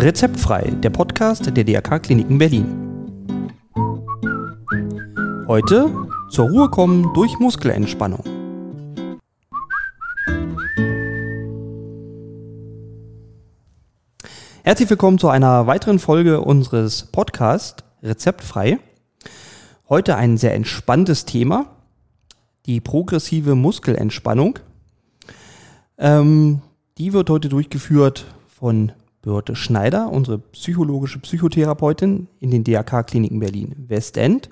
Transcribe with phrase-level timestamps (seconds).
[0.00, 2.64] Rezeptfrei, der Podcast der DRK Kliniken Berlin.
[5.46, 5.94] Heute
[6.30, 8.24] zur Ruhe kommen durch Muskelentspannung.
[14.62, 18.78] Herzlich willkommen zu einer weiteren Folge unseres Podcasts Rezeptfrei.
[19.90, 21.76] Heute ein sehr entspanntes Thema,
[22.64, 24.60] die progressive Muskelentspannung.
[25.98, 26.62] Ähm,
[26.96, 28.24] die wird heute durchgeführt
[28.58, 28.92] von
[29.22, 34.48] Birte Schneider, unsere psychologische Psychotherapeutin in den DRK-Kliniken Berlin Westend.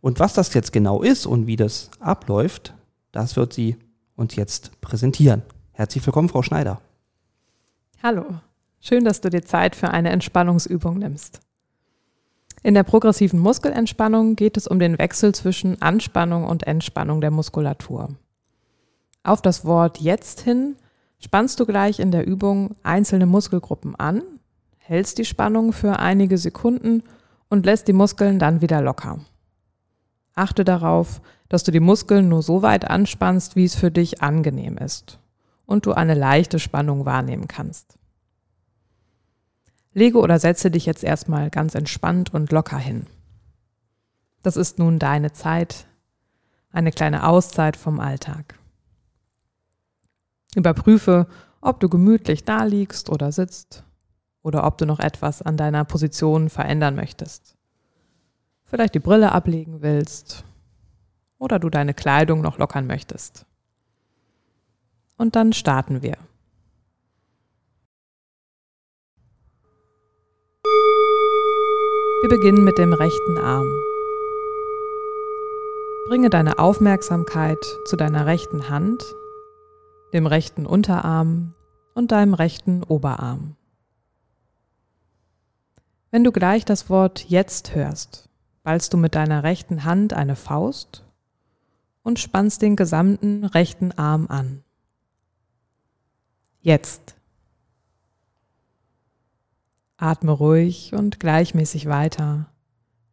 [0.00, 2.74] Und was das jetzt genau ist und wie das abläuft,
[3.12, 3.76] das wird sie
[4.16, 5.42] uns jetzt präsentieren.
[5.72, 6.80] Herzlich willkommen, Frau Schneider.
[8.02, 8.24] Hallo,
[8.80, 11.40] schön, dass du dir Zeit für eine Entspannungsübung nimmst.
[12.62, 18.08] In der progressiven Muskelentspannung geht es um den Wechsel zwischen Anspannung und Entspannung der Muskulatur.
[19.22, 20.76] Auf das Wort jetzt hin
[21.24, 24.22] spannst du gleich in der Übung einzelne Muskelgruppen an,
[24.76, 27.02] hältst die Spannung für einige Sekunden
[27.48, 29.20] und lässt die Muskeln dann wieder locker.
[30.34, 34.76] Achte darauf, dass du die Muskeln nur so weit anspannst, wie es für dich angenehm
[34.76, 35.18] ist
[35.64, 37.98] und du eine leichte Spannung wahrnehmen kannst.
[39.94, 43.06] Lege oder setze dich jetzt erstmal ganz entspannt und locker hin.
[44.42, 45.86] Das ist nun deine Zeit,
[46.70, 48.58] eine kleine Auszeit vom Alltag.
[50.56, 51.26] Überprüfe,
[51.60, 53.84] ob du gemütlich da liegst oder sitzt
[54.42, 57.56] oder ob du noch etwas an deiner Position verändern möchtest.
[58.64, 60.44] Vielleicht die Brille ablegen willst
[61.38, 63.46] oder du deine Kleidung noch lockern möchtest.
[65.16, 66.16] Und dann starten wir.
[72.22, 73.70] Wir beginnen mit dem rechten Arm.
[76.08, 79.04] Bringe deine Aufmerksamkeit zu deiner rechten Hand
[80.14, 81.54] dem rechten Unterarm
[81.94, 83.56] und deinem rechten Oberarm.
[86.10, 88.28] Wenn du gleich das Wort jetzt hörst,
[88.62, 91.04] ballst du mit deiner rechten Hand eine Faust
[92.04, 94.62] und spannst den gesamten rechten Arm an.
[96.60, 97.16] Jetzt.
[99.96, 102.46] Atme ruhig und gleichmäßig weiter,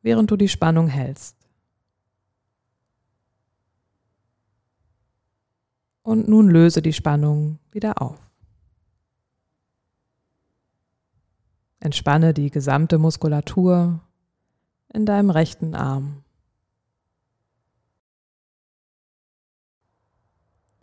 [0.04, 1.41] während du die Spannung hältst.
[6.12, 8.20] Und nun löse die Spannung wieder auf.
[11.80, 14.02] Entspanne die gesamte Muskulatur
[14.94, 16.26] in deinem rechten Arm.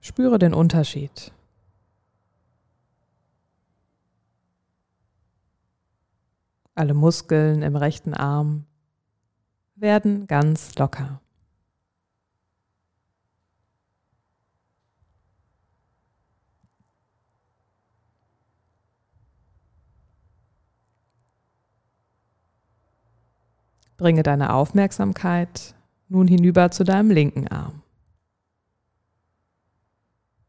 [0.01, 1.31] Spüre den Unterschied.
[6.75, 8.65] Alle Muskeln im rechten Arm
[9.75, 11.21] werden ganz locker.
[23.99, 25.75] Bringe deine Aufmerksamkeit
[26.09, 27.83] nun hinüber zu deinem linken Arm.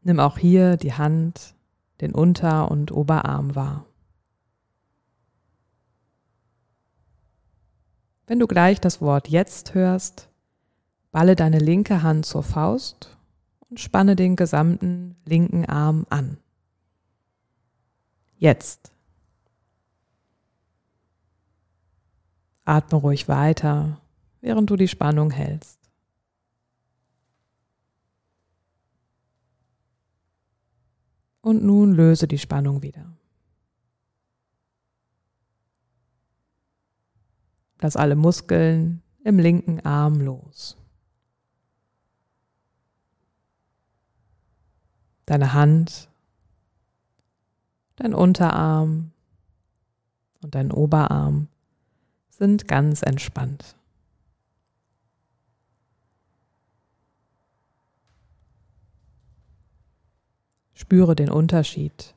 [0.02, 1.54] Nimm auch hier die Hand,
[2.00, 3.84] den Unter- und Oberarm wahr.
[8.26, 10.28] Wenn du gleich das Wort jetzt hörst,
[11.10, 13.18] balle deine linke Hand zur Faust
[13.68, 16.38] und spanne den gesamten linken Arm an.
[18.38, 18.92] Jetzt.
[22.70, 24.00] Atme ruhig weiter,
[24.40, 25.80] während du die Spannung hältst.
[31.40, 33.12] Und nun löse die Spannung wieder.
[37.80, 40.76] Lass alle Muskeln im linken Arm los.
[45.26, 46.08] Deine Hand,
[47.96, 49.10] dein Unterarm
[50.40, 51.48] und dein Oberarm
[52.40, 53.76] sind ganz entspannt.
[60.72, 62.14] Spüre den Unterschied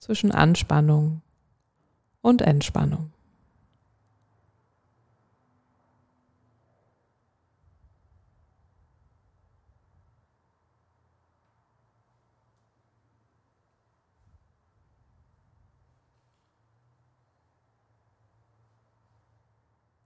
[0.00, 1.22] zwischen Anspannung
[2.20, 3.13] und Entspannung.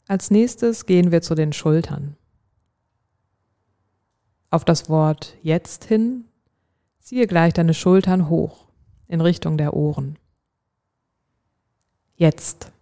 [0.08, 2.16] Als nächstes gehen wir zu den Schultern.
[4.50, 6.24] Auf das Wort jetzt hin
[6.98, 8.68] ziehe gleich deine Schultern hoch
[9.06, 10.18] in Richtung der Ohren.
[12.16, 12.72] Jetzt.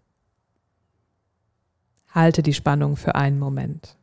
[2.08, 3.96] Halte die Spannung für einen Moment.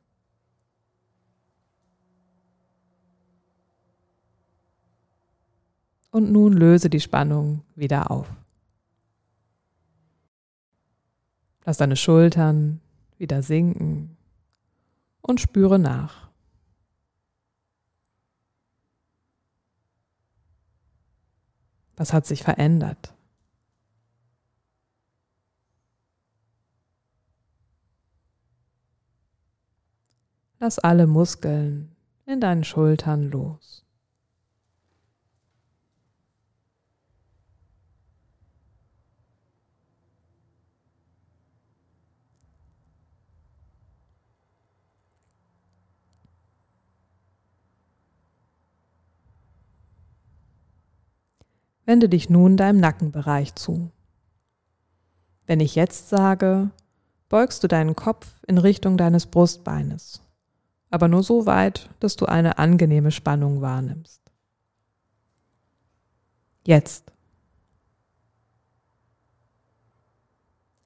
[6.12, 8.28] Und nun löse die Spannung wieder auf.
[11.66, 12.81] Lass deine Schultern
[13.24, 14.18] wieder sinken
[15.22, 16.30] und spüre nach.
[21.96, 23.16] Was hat sich verändert?
[30.60, 33.86] Lass alle Muskeln in deinen Schultern los.
[51.85, 53.91] Wende dich nun deinem Nackenbereich zu.
[55.45, 56.71] Wenn ich jetzt sage,
[57.27, 60.21] beugst du deinen Kopf in Richtung deines Brustbeines,
[60.89, 64.21] aber nur so weit, dass du eine angenehme Spannung wahrnimmst.
[66.65, 67.12] Jetzt.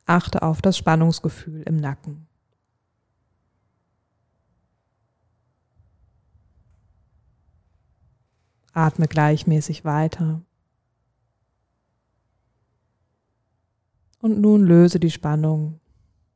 [0.07, 2.27] Achte auf das Spannungsgefühl im Nacken.
[8.73, 10.41] Atme gleichmäßig weiter.
[14.27, 15.79] Und nun löse die Spannung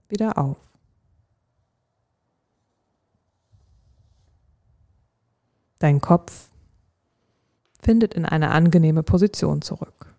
[0.08, 0.56] wieder auf.
[5.78, 6.52] Dein Kopf
[7.82, 10.16] findet in eine angenehme Position zurück.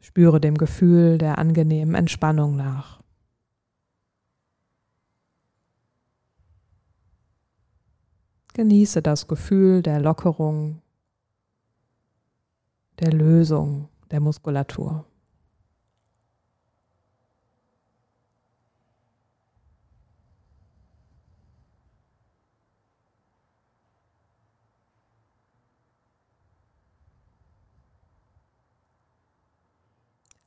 [0.00, 3.02] Spüre dem Gefühl der angenehmen Entspannung nach.
[8.52, 10.82] Genieße das Gefühl der Lockerung
[12.98, 15.04] der Lösung der Muskulatur.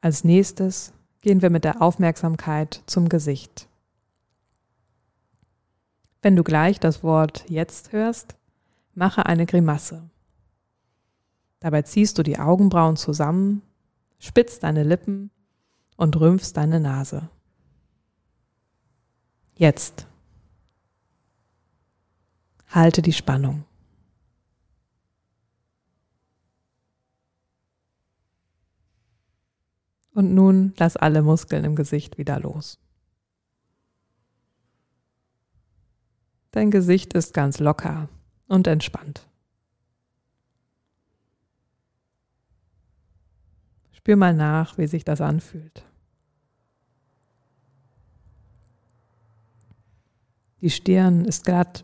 [0.02, 3.68] Als nächstes gehen wir mit der Aufmerksamkeit zum Gesicht.
[6.22, 8.36] Wenn du gleich das Wort jetzt hörst,
[8.94, 10.10] mache eine Grimasse.
[11.60, 13.62] Dabei ziehst du die Augenbrauen zusammen,
[14.18, 15.30] spitzt deine Lippen
[15.98, 17.30] und rümpfst deine Nase.
[19.56, 20.08] Jetzt.
[22.70, 23.66] Halte die Spannung.
[30.14, 32.78] Und nun lass alle Muskeln im Gesicht wieder los.
[36.52, 38.10] Dein Gesicht ist ganz locker
[38.48, 39.29] und entspannt.
[44.00, 45.84] Spür mal nach, wie sich das anfühlt.
[50.62, 51.84] Die Stirn ist glatt.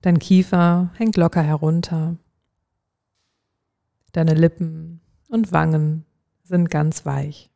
[0.00, 2.14] Dein Kiefer hängt locker herunter.
[4.12, 6.04] Deine Lippen und Wangen
[6.44, 7.50] sind ganz weich.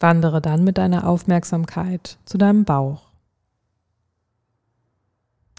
[0.00, 3.08] Wandere dann mit deiner Aufmerksamkeit zu deinem Bauch.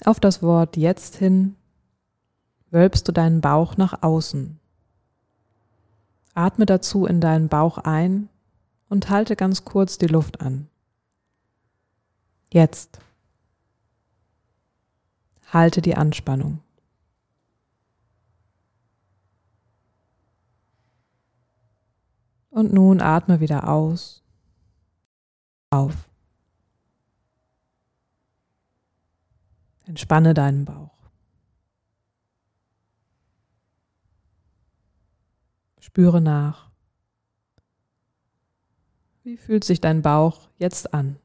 [0.06, 1.56] Auf das Wort jetzt hin
[2.72, 4.60] wölbst du deinen Bauch nach außen.
[6.36, 8.30] Atme dazu in deinen Bauch ein
[8.88, 10.70] und halte ganz kurz die Luft an.
[12.52, 13.00] Jetzt.
[15.52, 16.60] Halte die Anspannung.
[22.52, 24.24] Und nun atme wieder aus
[25.70, 26.10] auf.
[29.86, 30.96] Entspanne deinen Bauch.
[35.80, 36.70] Spüre nach.
[39.24, 41.18] Wie fühlt sich dein Bauch jetzt an?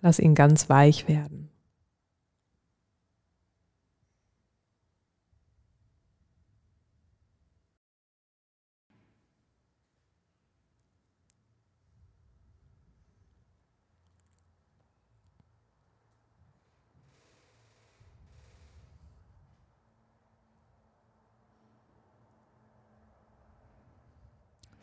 [0.00, 1.53] Lass ihn ganz weich werden.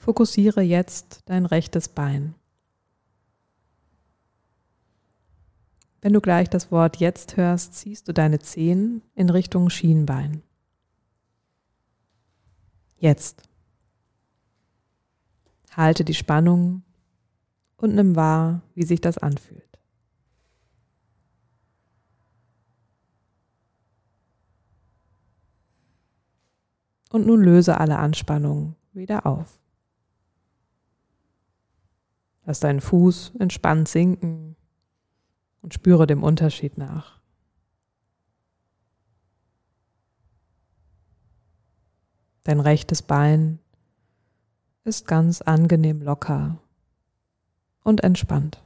[0.02, 2.34] Fokussiere jetzt dein rechtes Bein.
[6.02, 10.42] Wenn du gleich das Wort jetzt hörst, ziehst du deine Zehen in Richtung Schienbein.
[12.98, 13.44] Jetzt.
[15.70, 16.82] Halte die Spannung
[17.78, 19.78] und nimm wahr, wie sich das anfühlt.
[27.12, 29.61] Und nun löse alle Anspannungen wieder auf.
[32.52, 34.58] Lass deinen Fuß entspannt sinken
[35.62, 37.22] und spüre dem Unterschied nach.
[42.44, 43.60] Dein rechtes Bein
[44.84, 46.58] ist ganz angenehm locker
[47.86, 48.62] und entspannt.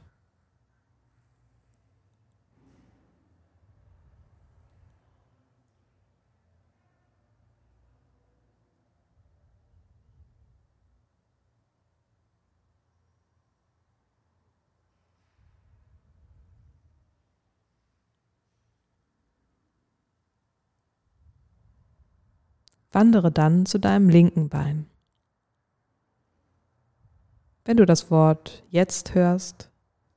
[22.96, 24.86] Wandere dann zu deinem linken Bein.
[27.66, 29.70] Wenn du das Wort jetzt hörst,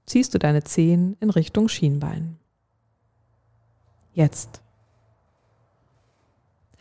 [0.05, 2.39] ziehst du deine Zehen in Richtung Schienbein.
[4.13, 4.61] Jetzt.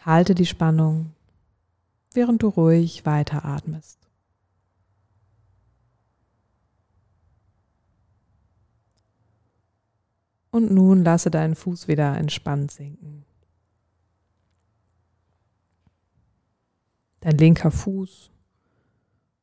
[0.06, 1.16] Halte die Spannung,
[2.14, 3.98] während du ruhig weiteratmest.
[10.52, 13.24] Und nun lasse deinen Fuß wieder entspannt sinken.
[17.28, 18.30] Dein linker Fuß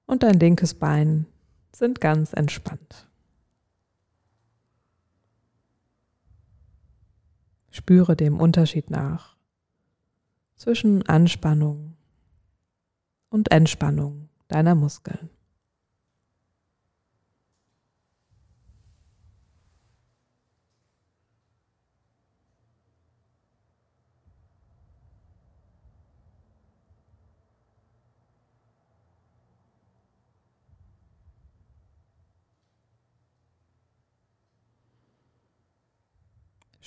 [0.08, 1.28] und dein linkes Bein
[1.72, 3.08] sind ganz entspannt.
[7.70, 9.38] Spüre dem Unterschied nach
[10.56, 11.96] zwischen Anspannung
[13.30, 15.30] und Entspannung deiner Muskeln.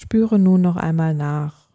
[0.00, 1.68] Spüre nun noch einmal nach,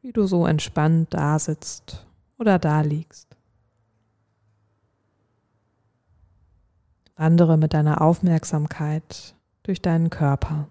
[0.00, 2.04] wie du so entspannt da sitzt
[2.36, 3.36] oder da liegst.
[7.14, 10.68] Wandere mit deiner Aufmerksamkeit durch deinen Körper.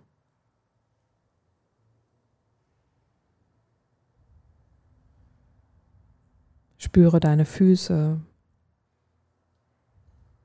[6.77, 8.19] Spüre deine Füße,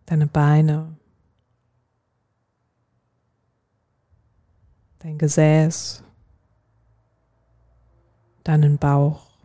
[0.05, 0.97] deine Beine,
[5.07, 6.03] dein Gesäß,
[8.43, 9.39] deinen Bauch,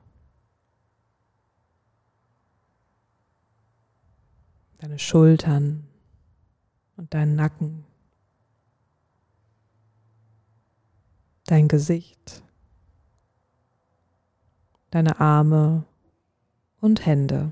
[4.80, 5.86] deine Schultern
[6.98, 7.86] und deinen Nacken,
[11.46, 12.41] dein Gesicht,
[14.89, 15.86] deine Arme
[16.80, 17.51] und Hände.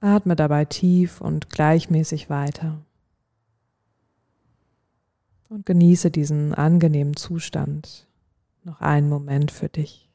[0.00, 2.78] Atme dabei tief und gleichmäßig weiter.
[5.48, 8.06] Und genieße diesen angenehmen Zustand
[8.64, 10.09] noch einen Moment für dich.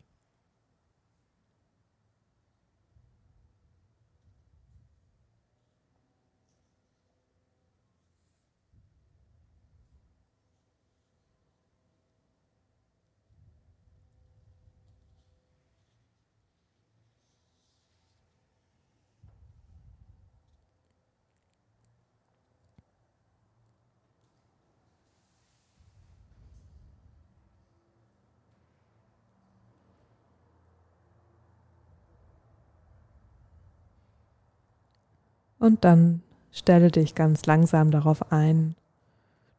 [35.66, 38.76] Und dann stelle dich ganz langsam darauf ein,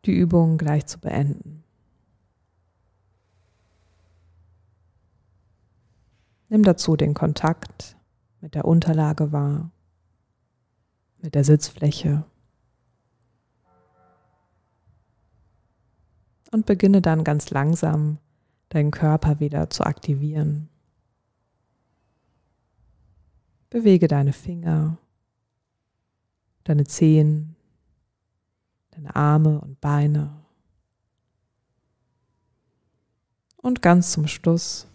[0.04, 1.64] die Übung gleich zu beenden.
[6.48, 7.96] Nimm dazu den Kontakt
[8.40, 9.72] mit der Unterlage wahr,
[11.22, 12.22] mit der Sitzfläche
[16.52, 18.18] und beginne dann ganz langsam
[18.68, 20.68] deinen Körper wieder zu aktivieren.
[23.70, 24.98] Bewege deine Finger
[26.68, 27.56] deine Zehen,
[28.90, 30.44] deine Arme und Beine.
[33.56, 34.86] Und ganz zum Schluss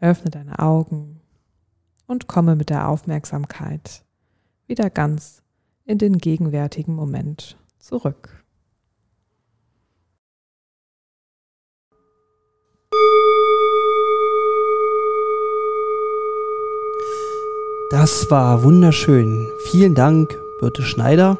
[0.00, 1.20] öffne deine Augen
[2.06, 4.04] und komme mit der Aufmerksamkeit
[4.66, 5.42] wieder ganz
[5.84, 8.41] in den gegenwärtigen Moment zurück.
[17.92, 19.46] Das war wunderschön.
[19.70, 21.36] Vielen Dank, Birte Schneider,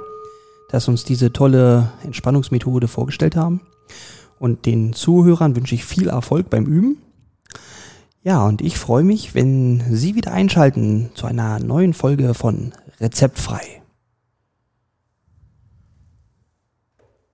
[0.68, 3.62] dass uns diese tolle Entspannungsmethode vorgestellt haben.
[4.38, 6.98] Und den Zuhörern wünsche ich viel Erfolg beim Üben.
[8.22, 13.81] Ja, und ich freue mich, wenn Sie wieder einschalten zu einer neuen Folge von Rezeptfrei.